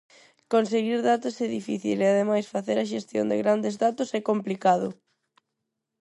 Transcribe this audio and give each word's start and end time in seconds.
Conseguir 0.53 0.99
datos 1.11 1.35
é 1.45 1.47
difícil 1.57 1.97
e 2.01 2.07
ademais 2.09 2.51
facer 2.53 2.77
a 2.79 2.89
xestión 2.93 3.25
de 3.31 3.39
grandes 3.43 3.75
datos 3.83 4.09
é 4.19 4.21
complicado. 4.29 4.89